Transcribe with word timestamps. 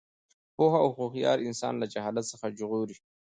پوهه 0.55 0.77
او 0.83 0.89
هوښیاري 0.97 1.43
انسان 1.47 1.73
له 1.81 1.85
جهالت 1.93 2.25
څخه 2.31 2.53
ژغوري. 2.57 2.97